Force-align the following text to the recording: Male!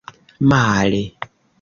Male! 0.49 1.03